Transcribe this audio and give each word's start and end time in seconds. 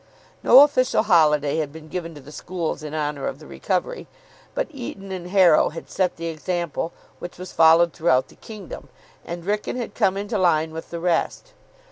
No 0.41 0.61
official 0.61 1.03
holiday 1.03 1.57
had 1.57 1.71
been 1.71 1.87
given 1.87 2.15
to 2.15 2.21
the 2.21 2.31
schools 2.31 2.81
in 2.81 2.95
honour 2.95 3.27
of 3.27 3.37
the 3.37 3.45
recovery, 3.45 4.07
but 4.55 4.65
Eton 4.71 5.11
and 5.11 5.29
Harrow 5.29 5.69
had 5.69 5.91
set 5.91 6.15
the 6.15 6.25
example, 6.25 6.91
which 7.19 7.37
was 7.37 7.51
followed 7.53 7.93
throughout 7.93 8.29
the 8.29 8.35
kingdom, 8.35 8.89
and 9.23 9.43
Wrykyn 9.45 9.77
had 9.77 9.93
come 9.93 10.17
into 10.17 10.39
line 10.39 10.71
with 10.73 10.89
the 10.89 10.99
rest. 10.99 11.53